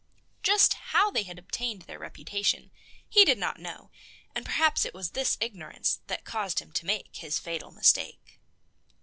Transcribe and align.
Just 0.41 0.73
how 0.73 1.11
they 1.11 1.21
had 1.21 1.37
obtained 1.37 1.83
their 1.83 1.99
reputation 1.99 2.71
he 3.07 3.23
did 3.23 3.37
not 3.37 3.59
know, 3.59 3.91
and 4.33 4.43
perhaps 4.43 4.83
it 4.83 4.95
was 4.95 5.11
this 5.11 5.37
ignorance 5.39 5.99
that 6.07 6.25
caused 6.25 6.57
him 6.57 6.71
to 6.71 6.87
make 6.87 7.15
his 7.17 7.37
fatal 7.37 7.69
mistake. 7.69 8.39